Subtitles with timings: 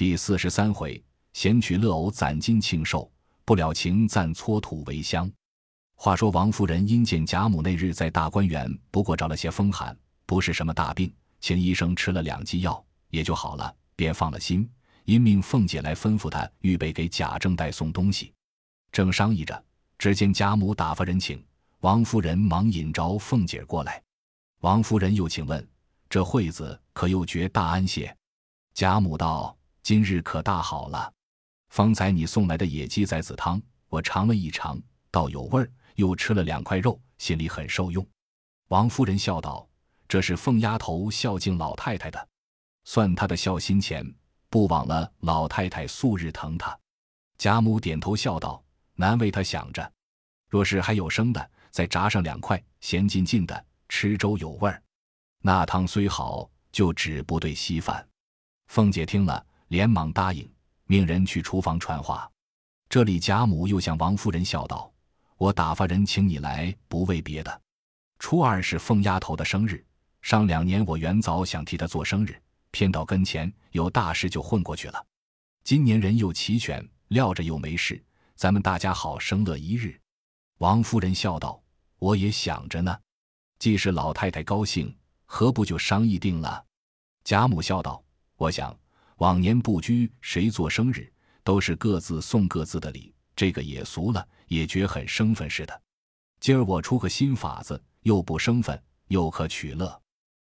[0.00, 1.04] 第四十三回，
[1.34, 3.12] 闲取乐偶攒金庆寿，
[3.44, 5.30] 不了情暂搓土为香。
[5.94, 9.94] 话说王夫人因见贾母那日在大观园不过着了些风寒，
[10.24, 14.66] 不是什么大病，请医生吃了两剂药也就好了，便放了心，
[15.04, 18.32] 因命凤姐来吩咐她预备给贾政带送东西。
[18.90, 19.62] 正商议着，
[19.98, 21.44] 只见贾母打发人请
[21.80, 24.02] 王夫人，忙引着凤姐过来。
[24.60, 25.68] 王夫人又请问
[26.08, 28.16] ：“这惠子可又觉大安些？”
[28.72, 31.12] 贾母道：“今日可大好了。
[31.70, 38.06] 方才你送来的野鸡崽子汤，我尝了一尝，倒有味儿，又吃了两块肉，心里很受用。”
[38.68, 39.68] 王夫人笑道
[40.08, 42.28] ：“这是凤丫头孝敬老太太的，
[42.84, 44.04] 算她的孝心钱，
[44.48, 46.76] 不枉了老太太素日疼她。”
[47.38, 48.62] 贾母点头笑道
[48.96, 49.92] ：“难为她想着。
[50.48, 54.80] 若是还有生的，再炸上两块，咸劲劲的。”吃粥有味儿，
[55.42, 58.08] 那汤虽好，就只不对稀饭。
[58.68, 60.52] 凤姐听了，连忙答应，
[60.86, 62.28] 命人去厨房传话。
[62.88, 64.92] 这里贾母又向王夫人笑道
[65.38, 67.62] ：“我打发人请你来，不为别的。
[68.18, 69.84] 初二是凤丫头的生日，
[70.22, 72.36] 上两年我原早想替她做生日，
[72.72, 75.06] 偏到跟前有大事就混过去了。
[75.62, 78.02] 今年人又齐全，料着又没事，
[78.34, 79.96] 咱们大家好生乐一日。”
[80.58, 81.62] 王夫人笑道
[82.00, 82.98] ：“我也想着呢。”
[83.60, 84.92] 既是老太太高兴，
[85.26, 86.64] 何不就商议定了？
[87.22, 88.02] 贾母笑道
[88.36, 88.76] ：“我想
[89.20, 91.12] 往年不拘谁做生日，
[91.44, 95.82] 都是各自送各自的礼，这个也俗了，也觉很生分似的。
[96.40, 100.00] 今儿我出个新法子，又不生分，又可取乐。”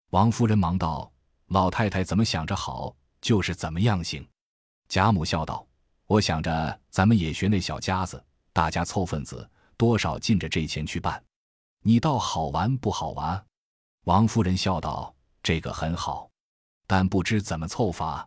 [0.09, 1.13] 王夫人忙道
[1.49, 4.27] ：“老太太怎么想着好，就是怎么样行。”
[4.89, 5.67] 贾母笑道
[6.09, 11.23] ：“我想着咱们也学那小家子，大家凑份子，多少尽着这钱去办。”
[11.85, 13.45] 你倒好玩不好玩？
[14.05, 16.31] 王夫人笑道：“这个很好，
[16.87, 18.27] 但不知怎么凑法。”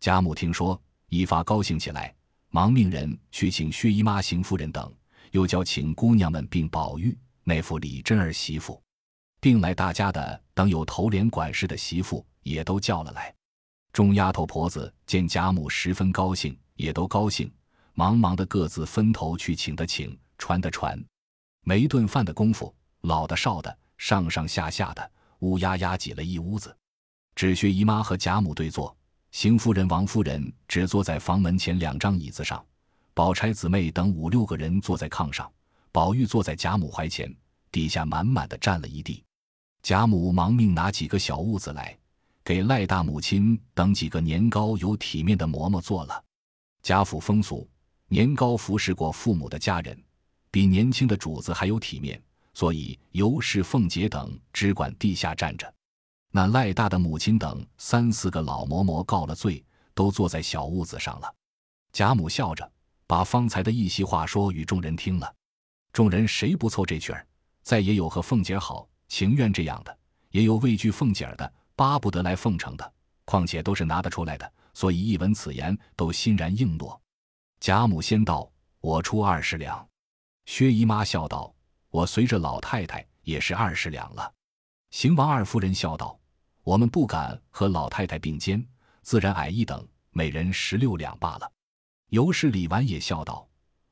[0.00, 2.14] 贾母听说，一发高兴起来，
[2.50, 4.92] 忙命人去请薛姨妈、邢夫人等，
[5.32, 8.80] 又叫请姑娘们并宝玉那副李珍儿媳妇，
[9.40, 13.34] 并来大家的等有头帘管事的媳妇也都叫了来。
[13.92, 17.50] 众丫头婆子见贾母十分高兴，也都高兴，
[17.94, 21.02] 忙忙的各自分头去请的请，传的传，
[21.62, 22.72] 没顿饭的功夫。
[23.02, 25.10] 老的少的，上上下下的，
[25.40, 26.76] 乌压压挤了一屋子。
[27.36, 28.95] 只薛姨妈和贾母对坐，
[29.36, 32.64] 邢夫人、王夫人只坐在房门前两张椅子上，
[33.12, 35.52] 宝钗姊妹等五六个人坐在炕上，
[35.92, 37.30] 宝玉坐在贾母怀前，
[37.70, 39.22] 底下满满的占了一地。
[39.82, 41.94] 贾母忙命拿几个小屋子来，
[42.42, 46.24] 给赖大母亲等几个年高有体面的嬷嬷做了。
[46.82, 47.68] 贾府风俗，
[48.08, 50.02] 年高服侍过父母的家人，
[50.50, 52.18] 比年轻的主子还有体面。
[52.54, 55.70] 所以尤氏、凤姐等只管地下站着，
[56.36, 59.64] 那赖大的母亲等三四个老嬷嬷告了罪，
[59.94, 61.34] 都坐在小屋子上了。
[61.94, 62.70] 贾母笑着
[63.06, 65.34] 把方才的一席话说与众人听了，
[65.94, 67.26] 众人谁不凑这曲儿？
[67.62, 69.98] 再也有和凤姐好、情愿这样的，
[70.28, 72.92] 也有畏惧凤姐的、巴不得来奉承的。
[73.24, 77.00] 况且都是拿得出来的，所以一闻此言，都欣然应诺。
[77.60, 78.46] 贾母先道
[78.82, 79.88] ：“我出二十两。”
[80.44, 81.50] 薛姨妈笑道。
[81.88, 84.30] 我随着老太太也是二十两了。
[84.90, 86.18] 邢王二夫人笑道
[86.66, 88.60] ：“我们不敢和老太太并肩，
[89.02, 91.48] 自然矮一等，每人十六两罢了。”
[92.10, 93.48] 尤氏、李纨也笑道：“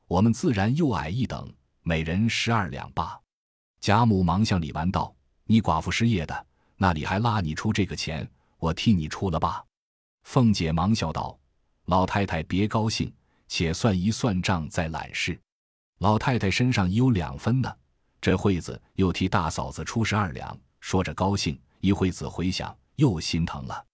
[0.09, 1.49] 我们自然又矮一等，
[1.83, 3.17] 每人十二两罢。”
[3.81, 5.15] 贾母忙向李纨道
[5.47, 6.47] ：“你寡妇失业的，
[6.77, 8.29] 那里还拉你出这个钱？
[8.59, 9.65] 我替你出了吧。”
[10.27, 11.39] 凤姐忙笑道
[11.87, 13.15] ：“老太太别高兴，
[13.47, 15.41] 且算一算账再揽事。
[16.01, 17.73] 老太太身上已有两分呢。”
[18.21, 21.56] 这惠子又替大嫂子出十二两，说着高兴。
[21.84, 23.84] 一惠子回想，又心疼了。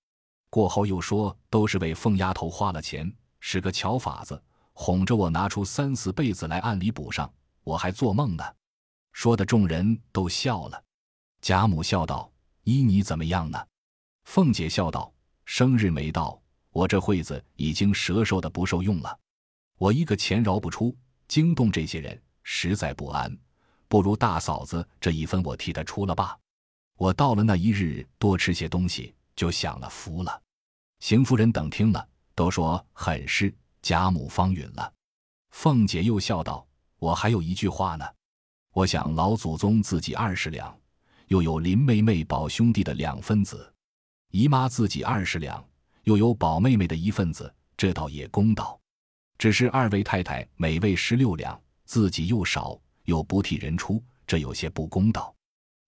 [0.49, 4.41] 过后又说，都是为凤丫头花了钱，使个巧法子，
[4.75, 7.29] 哄着我拿出三四辈子来按里补上。
[7.65, 8.45] 我还做梦呢。
[9.13, 10.81] 说的众人都笑了。
[11.43, 12.31] 贾母笑道
[12.63, 13.59] ：“依你怎么样呢？”
[14.23, 15.13] 凤姐笑道
[15.45, 16.41] ：“生日没到，
[16.71, 19.19] 我这惠子已经折寿的不受用了。
[19.79, 23.37] 我一个钱饶不出，惊动这些人，实在不安。”
[23.91, 26.39] 不如大嫂子这一分，我替她出了吧。
[27.01, 30.43] 我到了那一日，多吃些东西，就享了福了。
[30.99, 33.51] 邢夫人等听了，都说很是。
[33.81, 34.93] 贾母方允了。
[35.49, 36.67] 凤姐又笑道
[37.01, 38.05] ：“我还有一句话呢。
[38.75, 40.79] 我想老祖宗自己二十两，
[41.29, 43.73] 又有林妹妹、宝兄弟的两分子，
[44.33, 45.67] 姨妈自己二十两，
[46.03, 48.79] 又有宝妹妹的一份子，这倒也公道。
[49.39, 55.35] 只是二位太太每位十六两，自己又少。”又不替人出，这有些不公道。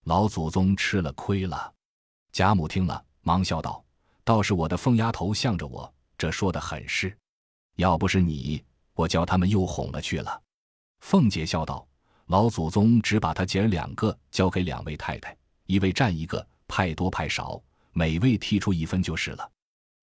[0.05, 1.73] 老祖宗吃了亏了。
[2.33, 3.85] 贾母听了，忙笑道
[4.25, 7.17] ：“倒是我的凤丫头向着我，这说的很是。
[7.77, 8.63] 要不是你，
[8.95, 10.43] 我叫他们又哄了去了。”
[11.01, 11.87] 凤姐笑道
[12.27, 17.63] ：“老祖宗只把他姐儿两个交给两位太太，一位占一个，派多派少，
[17.93, 19.51] 每位剔出一分就是了。”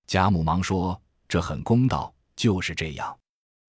[0.08, 3.18] 贾母忙说：“这很公道，就是这样。”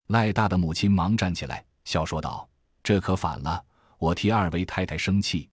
[0.08, 2.48] 赖大的母亲忙站起来，笑说道
[2.82, 3.64] ：“这可反了，
[3.98, 5.48] 我替二位太太生气，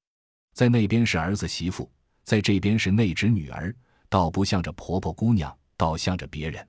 [0.58, 1.88] 在那边是儿子媳妇，
[2.24, 3.72] 在这边是内侄女儿，
[4.10, 6.68] 倒不像着婆婆姑娘，倒像着别人。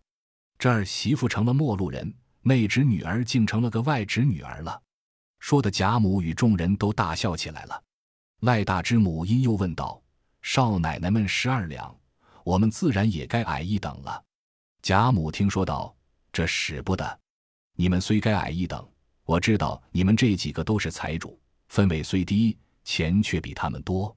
[0.58, 4.78] 这儿媳妇成了陌路人，内侄女儿竟成了个外侄女儿了。”
[5.40, 7.82] 说的贾母与众人都大笑起来了。
[8.40, 9.98] 赖大之母因又问道
[10.42, 11.98] ：“少奶奶们十二两，
[12.44, 14.22] 我们自然也该矮一等了。”
[14.84, 15.96] 贾母听说道
[16.30, 17.18] ：“这使不得。
[17.74, 18.86] 你们虽该矮一等，
[19.24, 22.54] 我知道你们这几个都是财主，分位虽低，
[22.88, 24.16] 钱却比他们多。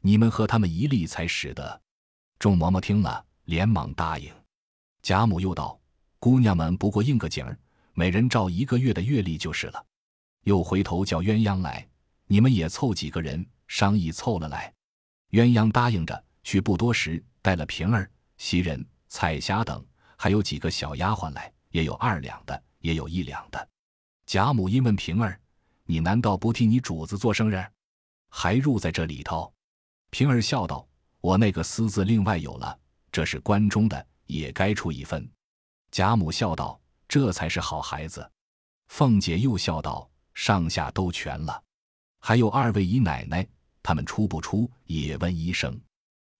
[0.00, 1.82] 你们和他们一例才使得。”
[2.40, 4.32] 众嬷嬷听了，连忙答应。
[5.02, 5.78] 贾母又道
[6.18, 7.58] ：“姑娘们不过应个景儿，
[7.92, 9.86] 每人照一个月的月例就是了。”
[10.44, 11.86] 又回头叫鸳鸯来，
[12.26, 14.72] 你们也凑几个人商议凑了来。
[15.32, 19.84] 鸳鸯答应着去，不多时带了平儿、袭人、彩霞等，
[20.16, 23.68] 还有几个小丫鬟来，也有二两的，也有一两的。
[24.24, 25.38] 贾母因问平儿
[25.84, 27.62] ：“你难道不替你主子做生日，
[28.36, 29.50] 还入在这里头？”
[30.12, 30.86] 平儿笑道
[31.22, 32.78] ：“我那个私字另外有了，
[33.10, 35.26] 这是关中的，也该出一份。”
[35.90, 36.78] 贾母笑道
[37.08, 38.30] ：“这才是好孩子。”
[38.88, 40.08] 凤姐又笑道。
[40.38, 41.62] 上下都全了，
[42.20, 43.48] 还有二位姨奶奶，
[43.82, 45.80] 他们出不出也问一声，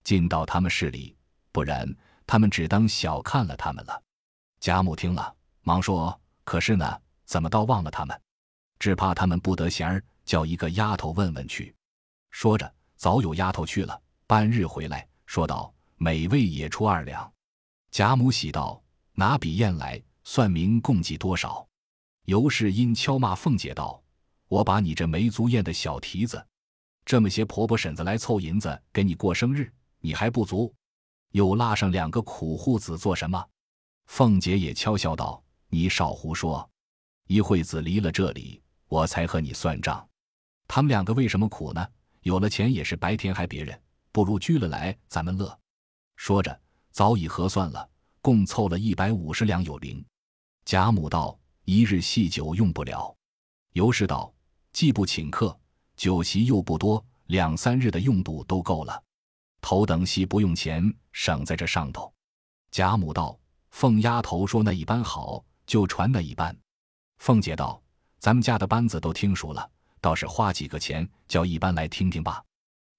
[0.05, 1.17] 进到他们市里，
[1.51, 1.91] 不然
[2.27, 4.03] 他们只当小看了他们了。
[4.61, 8.21] 贾母听了，忙说：“可是呢，怎么倒忘了他们？
[8.79, 11.75] 只怕他们不得闲儿，叫一个丫头问问去。”
[12.31, 17.32] 说着，早有丫头去了，半日回来，说道：“每位也出二两。”
[17.90, 18.82] 贾母喜道
[19.14, 21.67] ：“拿笔砚来，算明共计多少。”
[22.26, 24.02] 尤氏因敲骂凤姐道
[24.49, 26.44] ：“我把你这没足砚的小蹄子，
[27.05, 30.75] 这么些婆婆婶子来凑银子给你过生日，你还不足？
[31.31, 33.43] 又拉上两个苦户子做什么？”
[34.06, 36.69] 凤姐也悄笑道：“你少胡说！
[37.28, 40.06] 一会子离了这里，我才和你算账。
[40.69, 41.88] 他们两个为什么苦呢？
[42.26, 43.81] 有了钱也是白填还别人，
[44.11, 45.56] 不如拘了来，咱们乐。”
[46.19, 47.88] 说着，早已核算了，
[48.20, 50.05] 共凑了一百五十两有零。
[50.64, 51.38] 贾母道。
[51.69, 53.12] 一日细酒用不了，
[53.73, 54.32] 尤氏道
[54.73, 55.58] ：“既不请客，
[55.96, 59.02] 酒席又不多，两三日的用度都够了。
[59.61, 62.12] 头等戏不用钱，省在这上头。”
[62.70, 63.37] 贾母道
[63.70, 66.56] ：“凤丫头说那一般好，就传那一般。”
[67.19, 67.82] 凤姐道
[68.20, 69.69] ：“咱们家的班子都听熟了，
[70.01, 72.43] 倒是花几个钱叫一般来听听吧。”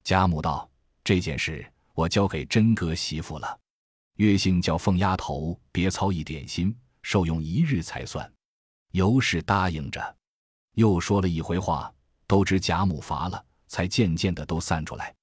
[0.03, 0.69] 贾母道
[1.03, 3.59] ：“这件事我交给真哥媳妇了，
[4.15, 8.31] 月姓叫凤丫头别操一点心，受用一日才算。”
[8.91, 10.15] 尤氏答应着，
[10.75, 11.93] 又说了一回话，
[12.25, 15.13] 都知贾母乏了，才渐渐的都散出来。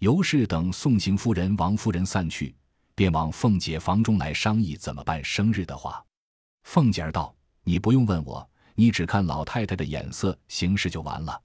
[0.00, 2.54] 尤氏等宋行夫人、王夫人散去，
[2.94, 6.04] 便往凤姐房中来商议怎么办生日的话。
[6.64, 11.40] 凤姐儿道：“你不用问我，你只看老太太的眼色行事就完了。”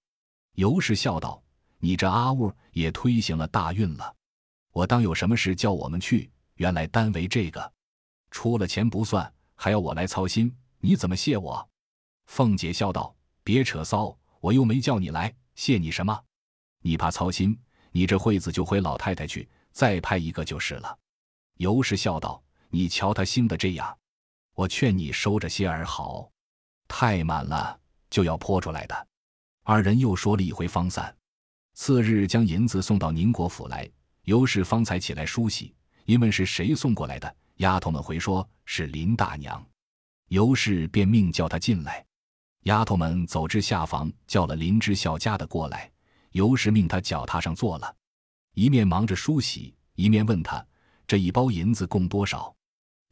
[0.55, 1.41] 尤氏笑道
[1.79, 4.15] ：“你这阿兀也推行了大运了。
[4.71, 7.71] 我当有什么事叫我们去，原来单为这个，
[8.31, 11.69] 出了钱不算，还要我来操心。”你怎么谢我？
[12.27, 16.17] 凤姐笑道：“别扯骚，我又没叫你来，谢你什么？
[16.81, 17.59] 你怕操心，
[17.91, 20.97] 你这会子就回老太太去，再派一个就是了。”
[21.59, 23.97] 尤氏笑道：“你瞧他兴的这样，
[24.55, 26.31] 我劝你收着些儿好，
[26.89, 27.79] 太满了
[28.09, 29.07] 就要泼出来的。”
[29.63, 31.15] 二人又说了一回方散。
[31.75, 33.89] 次日将银子送到宁国府来，
[34.23, 39.65] 尤氏方才起来梳洗，因问是谁送过来的，丫头们回说是林大娘。
[40.27, 42.05] 尤氏便命叫他进来，
[42.63, 45.89] 丫头们走至下房，叫了林之孝家的过来。
[46.31, 47.95] 尤氏命他脚踏上坐了，
[48.55, 50.63] 一面忙着梳洗，一面问他
[51.07, 52.53] 这一包银子共多少。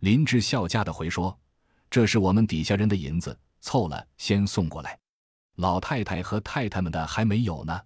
[0.01, 1.39] 林之孝家的回说
[1.89, 4.97] ：“这是我们底下人的银子，凑了先送过来。
[5.55, 7.77] 老太太和太太们的还没有呢。”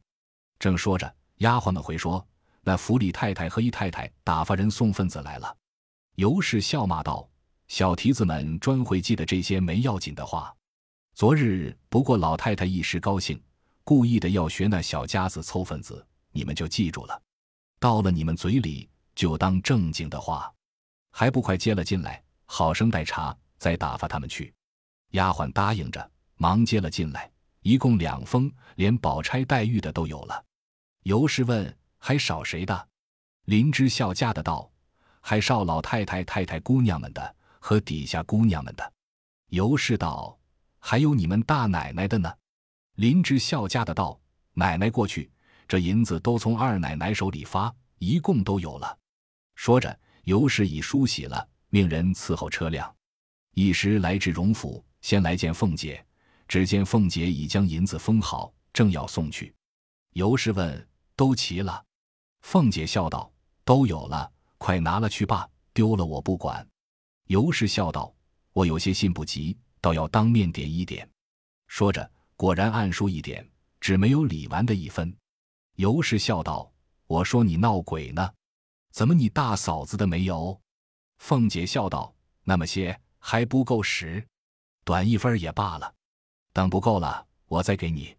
[0.60, 2.24] 正说着，丫鬟们回说
[2.62, 5.58] ：“那府里太太和姨太太打发人送份子来了。”
[6.18, 7.28] 尤氏笑骂道。
[7.68, 10.54] 小蹄子们专会记得这些没要紧的话。
[11.16, 13.42] 昨日不过老太太一时高兴，
[13.86, 17.22] 故意的要学那小家子凑份子，你们就记住了。
[17.80, 20.54] 到了你们嘴里就当正经的话，
[21.12, 24.54] 还不快接了进来，好生待茶，再打发他们去。
[25.12, 30.44] 丫鬟答应着，忙接了进来，一共两封，连宝钗、黛玉的都有了。
[31.04, 32.88] 尤氏问：“还少谁的？”
[33.46, 34.72] 林之孝家的道
[35.22, 38.94] ：“还少老太太、太太姑娘们的。”和底下姑娘们的。
[39.50, 40.36] 尤氏道
[40.80, 42.34] ：“还有你们大奶奶的呢。”
[42.98, 44.20] 林之笑家的道
[44.54, 45.32] ：“奶奶过去，
[45.68, 48.98] 这银子都从二奶奶手里发，一共都有了。”
[49.54, 52.92] 说着，尤氏已梳洗了，命人伺候车辆，
[53.54, 56.04] 一时来至荣府，先来见凤姐。
[56.48, 59.56] 只见凤姐已将银子封好，正要送去。
[60.12, 61.82] 尤氏问：“都齐了？”
[62.44, 63.32] 凤姐笑道
[63.64, 66.68] ：“都有了，快拿了去罢，丢了我不管。”
[67.28, 68.14] 尤氏笑道
[68.52, 71.10] ：“我有些信不及，倒要当面点一点。”
[71.68, 75.16] 说着，果然按数一点，只没有李纨的一分。
[75.78, 76.70] 尤氏笑道
[77.08, 78.30] ：“我说你闹鬼呢，
[78.92, 80.60] 怎么你大嫂子的没有？”
[81.20, 84.28] 凤姐笑道：“那么些还不够使，
[84.84, 85.94] 短一分也罢了。”
[86.54, 88.16] 等不够了，我再给你。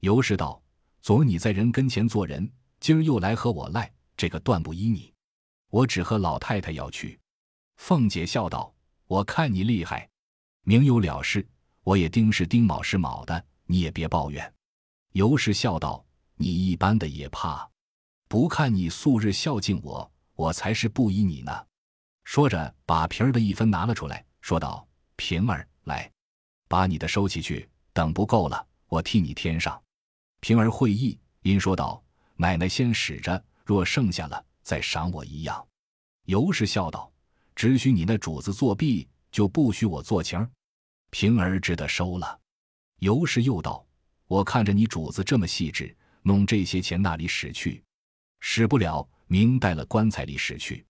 [0.00, 0.62] 尤氏道
[1.02, 5.12] ：“昨你在人跟前做人，今儿又来和我赖，这个断不依你。
[5.70, 7.18] 我只和老太太要去。”
[7.76, 8.74] 凤姐笑道
[9.06, 10.08] ：“我看你厉害，
[10.62, 11.46] 明有了事，
[11.82, 14.54] 我也丁是丁，卯是卯的，你也别抱怨。”
[15.12, 16.04] 尤氏笑道
[16.36, 17.70] ：“你一般的也怕，
[18.28, 21.66] 不看你素日孝敬我，我才是不依你呢。”
[22.24, 26.08] 说着，把平儿的一分拿了出来，说道：“平儿，来。”
[26.68, 29.80] 把你的收起去，等不够了，我替你添上。
[30.40, 32.02] 平儿会意，因说道
[32.36, 35.64] ：“奶奶先使着，若剩下了，再赏我一样。”
[36.26, 37.10] 尤氏笑道
[37.54, 40.44] ：“只许你那主子作弊，就不许我做情。”
[41.10, 42.38] 平儿只得收了。
[42.98, 43.86] 尤氏又道
[44.26, 47.80] ：“我看着你主子这么细致，弄这些钱那里使去？
[48.40, 50.84] 使不了，明带了棺材里使去。”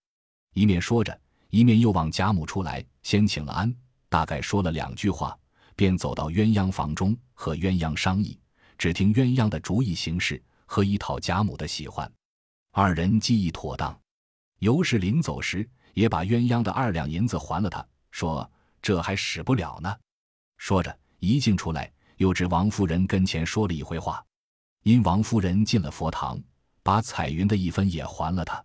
[0.55, 3.77] 一面说着，一面又往贾母出来，先请了安，
[4.17, 5.39] 大概说了两句话。
[5.79, 8.41] 便走到鸳鸯房中和鸳鸯商议，
[8.79, 12.11] 只听鸳鸯的主意行事，何以讨贾母的喜欢。
[12.73, 13.95] 二人计议妥当，
[14.61, 19.95] 尤氏临走时也把鸳鸯的二两银子还了他，说：“这还使不了呢。”
[20.57, 24.25] 说着一进出来，又至王夫人跟前说了一回话。
[24.85, 26.43] 因王夫人进了佛堂，
[26.83, 28.65] 把彩云的一分也还了他。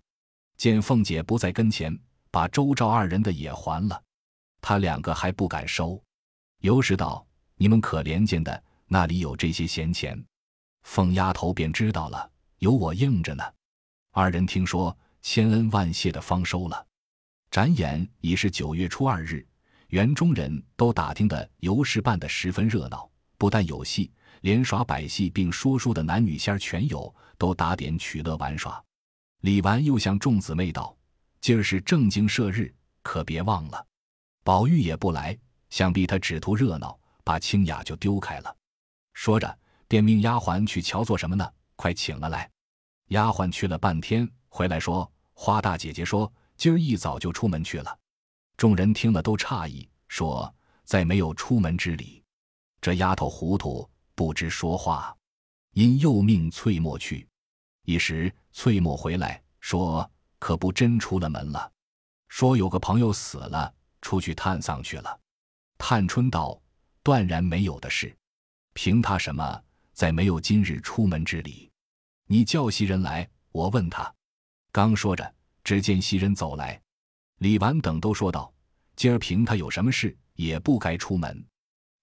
[0.56, 1.94] 见凤姐不在跟前，
[2.32, 4.02] 把周赵二人的也还了，
[4.62, 6.02] 他两个还不敢收。
[6.62, 7.26] 尤氏道
[7.58, 10.24] ：“你们可怜见的，那里有这些闲钱？”
[10.84, 13.44] 凤丫头便知道了，有我应着呢。
[14.12, 16.86] 二人听说，千恩万谢的方收了。
[17.50, 19.46] 展眼已是九月初二日，
[19.88, 28.82] 园中人都打听的尤氏办的十分热闹，不但有戏，连耍百戏并说书的男女仙儿全有，都打点取乐玩耍。
[29.42, 30.96] 李纨又向众姊妹道
[31.42, 33.86] ：“今儿是正经社日，可别忘了。”
[34.44, 35.38] 宝玉也不来。
[35.70, 38.56] 想必他只图热闹，把清雅就丢开了。
[39.14, 41.50] 说着，便命丫鬟去瞧做什么呢？
[41.78, 42.50] 快请了来。
[43.08, 47.98] 丫鬟去了半天，回来说：“花大姐姐说，今儿一早就出门去了。”
[48.58, 52.22] 众人听了都诧异，说：“再没有出门之理。”
[52.82, 55.16] 这丫头糊涂，不知说话，
[55.72, 57.26] 因又命翠墨去。
[57.86, 61.72] 一时翠墨回来，说：“可不真出了门了？
[62.28, 65.20] 说有个朋友死了，出去探丧去了。”
[65.78, 66.60] 探春道
[67.04, 68.16] ：“断然没有的事，
[68.74, 71.70] 凭他什么，再没有今日出门之理。
[72.28, 74.14] 你叫袭人来，我问他。”
[74.72, 76.80] 刚说着，只见袭人走来，
[77.40, 78.54] 李纨等都说道
[78.96, 81.44] ：“今儿凭他有什么事，也不该出门。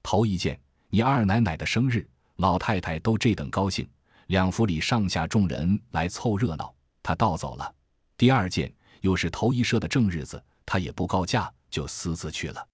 [0.03, 3.89] 头一件，你二奶奶的生日，老太太都这等高兴，
[4.27, 7.75] 两府里上下众人来凑热闹，他倒走了。
[8.17, 12.69] 第二件，又是头一社的正日子，他也不告假，就私自去了。”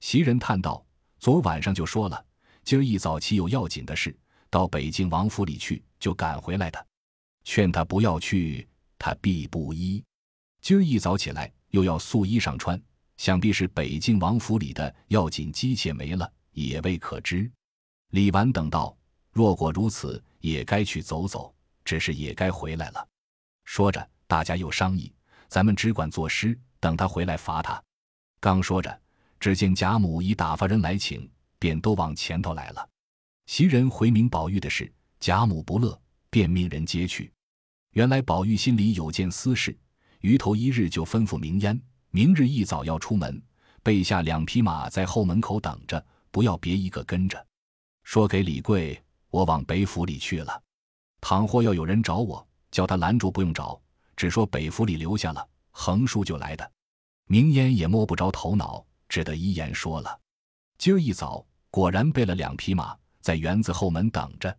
[0.00, 0.84] 袭人叹道
[1.18, 2.24] ：“昨晚上就说了，
[2.64, 4.16] 今儿一早起有要紧的事，
[4.50, 6.86] 到北京王府里去，就赶回来的。
[7.44, 8.68] 劝他不要去，
[8.98, 10.02] 他必不依。
[10.60, 12.80] 今儿一早起来，又要素衣裳穿，
[13.16, 17.50] 想必是北京王府里的要紧机械没了，也未可知。”
[18.10, 18.96] 李纨等道
[19.32, 23.08] ：“若果如此，也该去走走，只是也该回来了。”
[23.64, 25.12] 说着，大家又商议
[25.48, 27.82] ：“咱们只管作诗，等他回来罚他。”
[28.42, 29.00] 刚说着。
[29.40, 32.88] 只见贾母已打发人来请，便都往前头来了。
[33.46, 37.32] 袭人回明宝玉的事，贾母不乐，便命人接去。
[37.90, 39.76] 原来宝玉心里有件私事，
[40.20, 41.82] 余头一日就吩咐明烟，
[42.12, 43.42] 明日一早要出门，
[43.82, 47.44] 备下两匹马在后门口等着，不要别一个跟着。
[48.04, 50.62] 说给李贵，我往北府里去了。
[51.20, 53.82] 倘或要有人找我，叫他拦住，不用找，
[54.14, 56.72] 只说北府里留下了，横竖就来的。
[57.26, 58.84] 明烟也摸不着头脑。
[59.08, 60.18] 只得一言说了，
[60.78, 64.58] 今儿一早果然备了两匹马，在园子后门等着。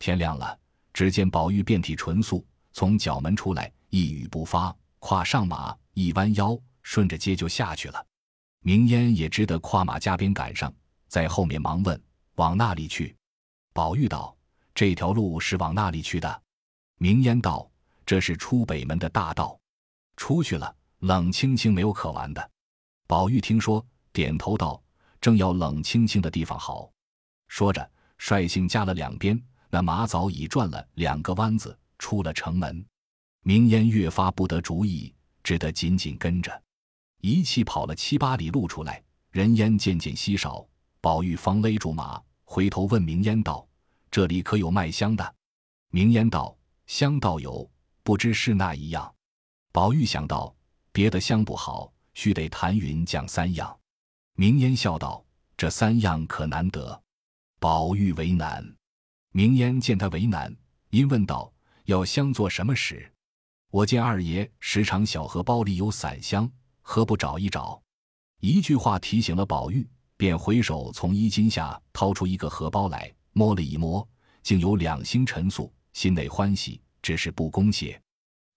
[0.00, 0.58] 天亮了，
[0.92, 8.04] 只见宝玉遍体纯素，从角门出来，一语不发，跨上马，一弯腰，顺着街就下去了。
[8.62, 10.74] 明烟也只得跨马加鞭赶上，
[11.06, 12.02] 在后面忙问
[12.34, 13.14] ：“往那里去？”
[13.72, 14.36] 宝玉道
[14.74, 16.42] ：“这条路是往那里去的？”
[16.98, 17.70] 明烟道
[18.04, 19.56] ：“这是出北门的大道，
[20.16, 22.50] 出去了，冷清清没有可玩的。”
[23.06, 24.82] 宝玉听说，点头道
[25.20, 26.90] ：“正要冷清清的地方好。”
[27.48, 32.84] 说着，率性加了两鞭，那马早已转了两个弯子，出了城门。
[33.42, 36.62] 明烟越发不得主意，只得紧紧跟着。
[37.20, 40.66] 一气跑了七八里路出来，人烟渐渐稀少。
[41.02, 43.66] 宝玉方勒住马，回头问明烟道
[44.10, 45.34] ：“这里可有卖香的？”
[45.92, 46.56] 明烟道
[46.86, 47.70] ：“香倒有，
[48.02, 49.14] 不知是哪一样。”
[49.70, 50.54] 宝玉想到
[50.94, 53.76] 别的香不好，须得谭云讲三样。
[54.36, 55.26] 明烟笑道
[55.58, 57.02] ：“这三样可难得。”
[57.58, 58.64] 宝玉为难。
[59.32, 60.56] 明烟见他为难，
[60.90, 61.52] 因问道
[61.86, 63.12] ：“要香做什么使？
[63.72, 66.48] 我见二爷时常小荷包里有散香。”
[66.80, 67.82] 何不找一找？
[68.38, 69.84] 一句话提醒了宝玉，
[70.16, 74.08] 便回手从衣襟下掏出一个荷包来，摸了一摸，
[74.44, 78.00] 竟有两星尘素，心内欢喜，只是不恭些。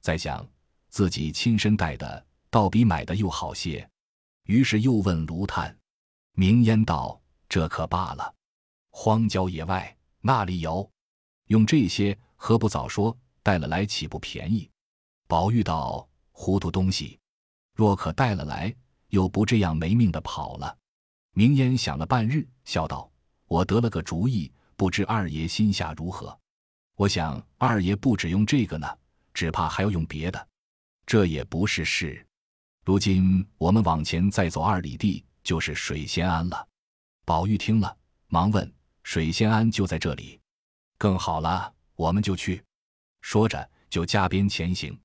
[0.01, 0.47] 再想
[0.89, 3.89] 自己亲身带的，倒比买的又好些，
[4.43, 5.77] 于是又问卢探。
[6.33, 8.33] 明烟道：“这可罢了，
[8.91, 10.89] 荒郊野外那里有？
[11.47, 14.69] 用这些何不早说，带了来岂不便宜？”
[15.27, 17.19] 宝玉道：“糊涂东西。”
[17.73, 18.73] 若可带了来，
[19.09, 20.77] 又不这样没命的跑了。
[21.33, 23.11] 明烟想了半日，笑道
[23.47, 26.37] ：“我得了个主意，不知二爷心下如何？
[26.95, 28.87] 我想二爷不只用这个呢，
[29.33, 30.47] 只怕还要用别的。
[31.05, 32.26] 这也不是事。
[32.87, 36.65] 如今我们往前再走二里地，就是水仙庵了。”
[37.27, 40.39] 宝玉听了，忙问：“水仙庵就在这里？
[40.97, 42.63] 更好了，我们就去。”
[43.19, 44.97] 说着，就加鞭前行，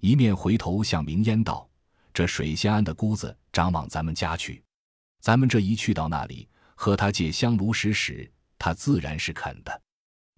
[0.00, 1.68] 一面回头向明烟道。
[2.14, 4.64] 这水仙庵的姑子长往咱们家去，
[5.20, 9.82] 咱们这一去到那里，和他借香炉使使，他自然是肯的。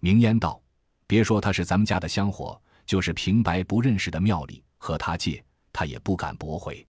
[0.01, 0.61] 明烟道
[1.07, 5.41] ：“别说他是咱们家的香火，就是平白不认识的庙里，和他借，
[5.73, 6.85] 他也不敢驳回。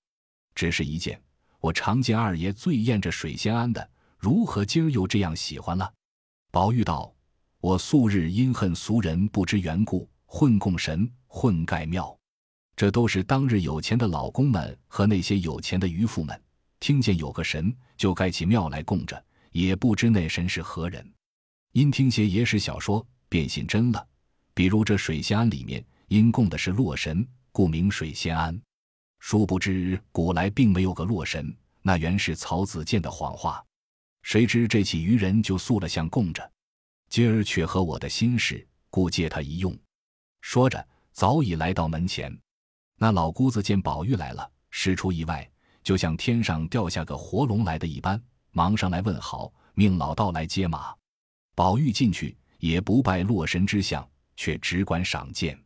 [0.54, 1.20] 只是一件，
[1.60, 5.92] 我常见二爷最厌这水仙庵的，如何今儿又这样喜欢了？”
[6.50, 7.14] 宝玉道
[7.60, 12.14] ：“我素日因恨俗人不知缘故，混供神，混盖庙。”
[12.76, 16.42] 这都是当日有钱的老公们和那些有钱的渔夫们，
[16.80, 21.06] 听见有个神，就盖起庙来供着，也不知那神是何人。
[21.72, 24.06] 因听些野史小说，便信真了。
[24.52, 28.60] 比如这水仙庵里面，因供的是洛神，故名水仙庵。
[29.24, 33.64] 殊不知古来并没有个洛神，那原是曹子建的谎话。
[34.22, 36.52] 谁知这起愚人就塑了像供着，
[37.08, 39.78] 今儿却合我的心事，故借他一用。
[40.40, 42.36] 说着，早已来到门前。
[42.98, 45.48] 那老姑子见宝玉来了，事出意外，
[45.84, 50.92] 就像天上掉下个活龙来的一般，忙上来问好，命老道来接马。
[51.54, 55.56] 宝玉进去也不拜洛神之相，却只管赏鉴。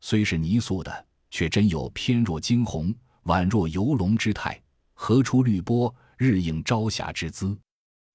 [0.00, 4.60] 虽是泥塑的，却真有翩若惊鸿、宛若游龙之态，
[4.94, 7.58] 何出绿波，日映朝霞之姿。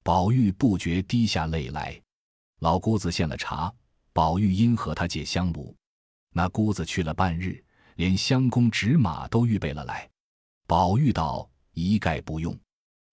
[0.04, 1.99] 宝玉不觉滴下泪来。
[2.60, 3.73] 老姑子献了茶，
[4.13, 5.75] 宝玉因和他借香炉。
[6.32, 7.62] 那姑子去了半日。
[7.95, 10.06] 连香公纸马都预备了来，
[10.67, 12.54] 宝玉道：“一概不用。”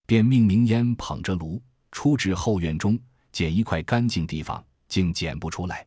[0.06, 1.62] 便命明烟捧着炉
[1.92, 2.98] 出至后院中，
[3.30, 5.86] 捡一块干净地方，竟捡不出来。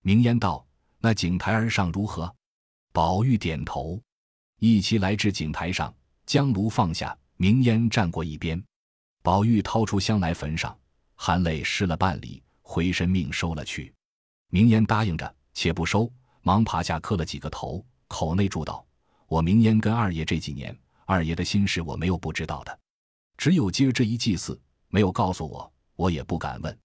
[0.00, 0.66] 明烟道
[0.98, 2.34] ：“那井台儿上如何？”
[2.92, 3.98] 宝玉点头，
[4.58, 5.94] 一齐来至井台上，
[6.26, 8.62] 将炉放下，明烟站过一边。
[9.22, 10.78] 宝玉掏出香来焚上，
[11.14, 13.90] 含泪施了半里，回身命收了去。
[14.50, 17.82] 明烟答应着，且不收，忙爬下磕了几个头。
[18.08, 18.84] 口内祝道
[19.26, 22.78] ：“我明烟跟二爷这几年，二爷的心事我没有不知道的，
[23.38, 26.78] 只有今儿这一祭祀没有告诉我，我也不敢问。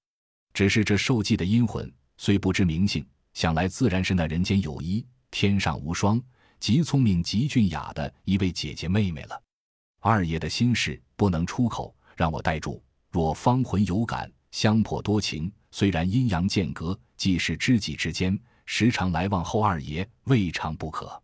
[0.54, 5.06] 只是这受祭的阴魂虽不知名姓，想来自然是那人间有一、
[5.39, 6.19] 天上无双、
[6.60, 9.39] 极聪明极俊雅的一位姐姐妹妹了。
[10.00, 12.84] 二爷的心事不能出口，让我代住。
[13.12, 21.21] 若芳魂有感，香魄多情，虽然阴阳间隔，既是知己之间。”时常来往后二爷，未尝不可。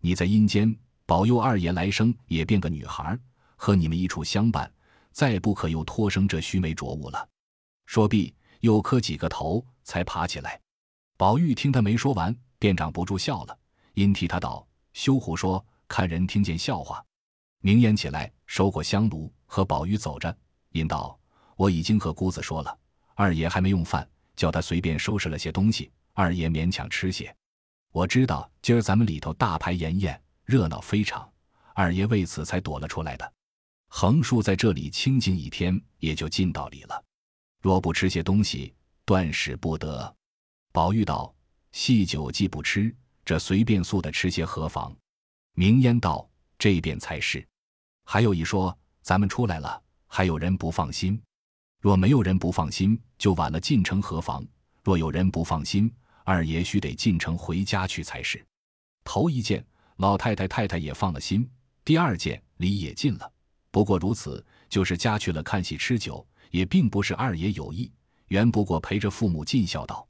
[0.00, 0.72] 你在阴间
[1.04, 3.18] 保佑二爷来生也变个女孩，
[3.56, 4.72] 和你们一处相伴，
[5.10, 7.28] 再不可又托生这须眉浊物了。
[7.86, 10.60] 说毕，又磕几个头，才爬起来。
[11.16, 13.58] 宝玉听他没说完，店长不住笑了，
[13.94, 17.04] 因替他道：“休胡说，看人听见笑话。”
[17.60, 20.36] 明言起来，收过香炉，和宝玉走着，
[20.70, 21.18] 因道
[21.56, 22.78] ：“我已经和姑子说了，
[23.14, 27.32] 二爷还没用饭，叫他随便收拾了些东西。”二爷勉强吃些，
[27.92, 31.32] 我知道今儿咱们里头大排筵宴，热闹非常，
[31.74, 33.32] 二爷为此才躲了出来的。
[33.86, 37.04] 横竖在这里清静一天，也就尽道理了。
[37.60, 40.12] 若不吃些东西，断使不得。
[40.72, 41.32] 宝玉道
[41.72, 44.94] ：“细酒既不吃，这随便素的吃些何妨？”
[45.54, 46.28] 明烟道
[46.58, 47.46] ：“这便才是。
[48.04, 51.20] 还有一说，咱们出来了，还有人不放心。
[51.80, 54.44] 若没有人不放心，就晚了进城何妨？
[54.82, 55.92] 若有人不放心，
[56.24, 58.42] 二爷须得进城回家去才是。
[59.04, 59.64] 头一件，
[59.96, 61.42] 老太太太太也放了心；
[61.84, 63.32] 第二件，礼也尽了。
[63.70, 67.92] 不过如此，就是家去了看戏吃酒，也并不是二爷有意，
[68.28, 70.07] 原不过陪着父母尽孝道。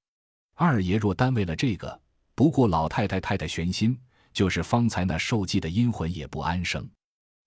[0.60, 2.00] 二爷若单为了这个，
[2.34, 3.96] 不顾老太太太太悬心，
[4.32, 6.84] 就是方才那受祭的阴魂也不安生。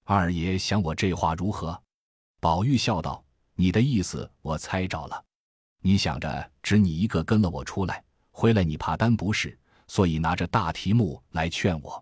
[0.05, 1.77] 二爷想我这话如何？
[2.39, 3.21] 宝玉笑道
[3.55, 5.21] ：“你的意思我猜着了。
[5.81, 12.01] 你想着只你一个跟了我出来，回来你怕担不是，所以拿着大题目来劝我，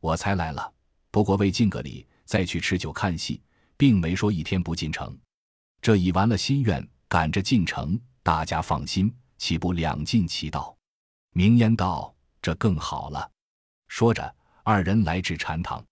[0.00, 0.72] 我才来了。
[1.12, 3.42] 不过为敬个礼。”再去吃酒看戏，
[3.76, 5.18] 并没说一天不进城。
[5.82, 10.76] 这已完了心愿，赶着进城，大家放心，岂不两尽其道？
[11.32, 13.28] 明烟道：“这更好了。”
[13.88, 15.82] 说着，二人来至禅堂，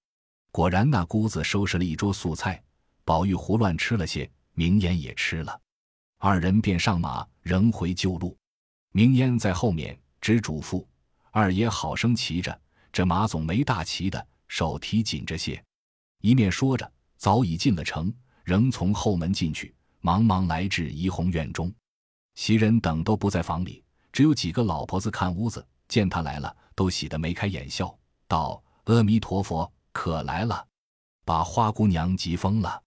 [0.52, 2.62] 果然那姑子收拾了一桌素菜，
[3.06, 5.61] 宝玉胡乱吃了些，明烟也吃了，
[6.18, 8.37] 二人便上马，仍回旧路。
[8.92, 10.87] 明烟在后面只嘱咐
[11.30, 12.61] 二爷好生骑着，
[12.92, 15.61] 这马总没大骑的，手提紧着些。
[16.20, 21.72] 一面说着，早已进了城，仍从后门进去，忙忙来至怡红院中。
[22.38, 27.92] 袭人等都不在房里，只有几个老婆子看屋子，见他来了，都喜得眉开眼笑，
[28.29, 30.64] 道：“阿弥陀佛，可来了，
[31.24, 32.81] 把花姑娘急疯了。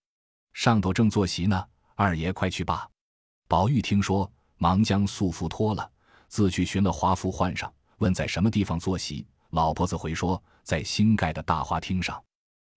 [0.54, 2.90] 上头正坐席呢，二爷快去罢。”
[3.50, 5.92] 宝玉听说，忙将素服脱了，
[6.30, 9.28] 自去寻了华服换上，问在什么地方坐席。
[9.50, 12.24] 老婆子回说，在新盖的大花厅上。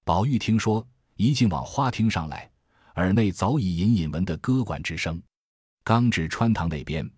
[0.05, 0.85] 宝玉听说，
[1.15, 2.51] 一进往花厅上来，
[2.97, 5.23] 耳内早已隐隐闻得歌管之声。
[5.85, 7.09] 刚至穿堂那边，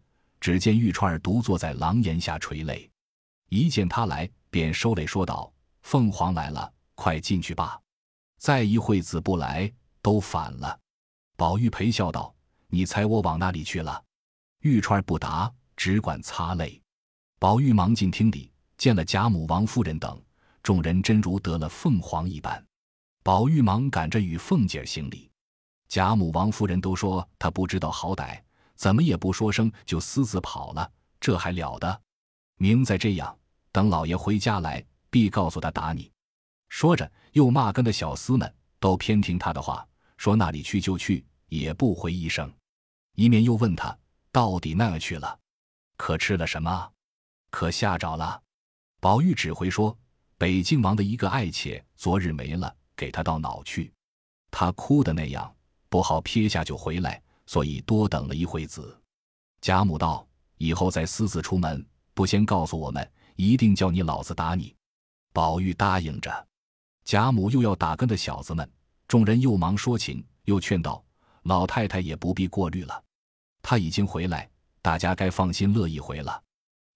[0.41, 2.91] 只见玉钏儿独坐在廊檐下垂泪。
[3.49, 5.53] 一见他来，便收泪说道
[5.83, 7.81] ：“凤凰来了，快进去吧。
[8.39, 10.77] 再一会子不来，都反了。”
[11.39, 12.35] 宝玉陪笑道
[12.67, 14.03] ：“你猜我往哪里去了？”
[14.63, 16.83] 玉钏儿不答，只管擦泪。
[17.39, 20.21] 宝玉忙进厅里，见了贾母、王夫人等，
[20.65, 22.67] 众人真如得了凤凰一般。
[23.23, 25.31] 宝玉忙赶着与凤姐行礼，
[25.87, 28.41] 贾母、王夫人都说他不知道好歹，
[28.77, 32.01] 怎么也不说声就私自跑了，这还了得？
[32.59, 33.37] 明再这样，
[33.73, 36.11] 等老爷回家来，必告诉他打你。
[36.69, 39.87] 说着，又骂跟的小厮们都偏听他的话，
[40.17, 42.53] 说那里去就去，也不回一声。
[43.15, 43.97] 一面又问他
[44.31, 45.39] 到底那去了，
[45.97, 46.91] 可吃了什么？
[47.51, 48.41] 可吓着了？
[49.01, 49.97] 宝玉只回说
[50.37, 52.75] 北静王的一个爱妾昨日没了。
[52.99, 53.93] 给他到脑去，
[54.51, 55.55] 他哭的那样，
[55.91, 59.01] 不好撇下就回来，所以多等了一会子。
[59.61, 60.27] 贾母道
[60.59, 64.75] ：“以后再私自出门，不先告诉我们，一定叫你老子打你。”
[65.33, 66.47] 宝玉答应着。
[67.05, 68.69] 贾母又要打跟的小子们，
[69.07, 71.05] 众人又忙说情，又劝道
[71.45, 73.03] ：“老太太也不必过虑了，
[73.63, 74.49] 他已经回来，
[74.83, 76.43] 大家该放心乐一回了。”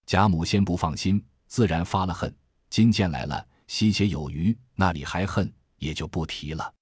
[0.05, 2.33] 贾母先不放心，自然发了恨。
[2.69, 5.51] 今见来了，惜且有余，那里还恨？
[5.77, 6.73] 也就不提了，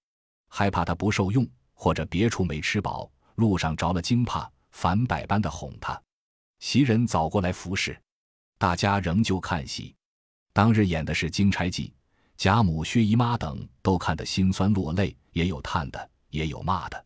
[0.50, 6.00] 害怕他不受用，或者别处没吃饱，路上着了惊怕，反百般的哄他。
[6.60, 8.00] 袭人早过来服侍，
[8.60, 9.96] 大家仍旧看戏。
[10.54, 11.88] 当日演的是《金钗记》，
[12.36, 17.06] 贾母、薛姨妈等都看得心酸落泪，也有叹的，也有骂的。